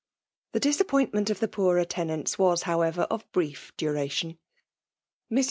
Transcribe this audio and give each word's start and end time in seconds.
The 0.53 0.59
disappointment 0.59 1.29
of 1.29 1.39
the 1.39 1.47
x>oorer 1.47 1.85
tenants 1.87 2.39
was> 2.39 2.63
however, 2.63 3.03
of 3.11 3.23
brief 3.31 3.71
duration. 3.77 4.39
Mrs. 5.31 5.39